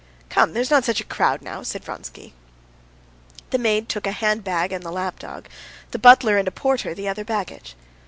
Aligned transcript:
"Come; 0.29 0.53
there's 0.53 0.71
not 0.71 0.83
such 0.83 0.99
a 0.99 1.03
crowd 1.03 1.43
now," 1.43 1.61
said 1.61 1.83
Vronsky. 1.85 2.33
The 3.51 3.59
maid 3.59 3.87
took 3.87 4.07
a 4.07 4.11
handbag 4.13 4.71
and 4.71 4.81
the 4.83 4.89
lap 4.91 5.19
dog, 5.19 5.47
the 5.91 5.99
butler 5.99 6.39
and 6.39 6.47
a 6.47 6.51
porter 6.51 6.95
the 6.95 7.07
other 7.07 7.23
baggage. 7.23 7.75